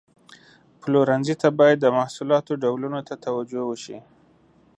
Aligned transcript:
پلورنځي 0.81 1.35
ته 1.41 1.47
باید 1.59 1.77
د 1.81 1.87
محصولاتو 1.97 2.59
ډولونو 2.63 2.99
ته 3.07 3.13
توجه 3.25 3.61
وشي. 3.65 3.97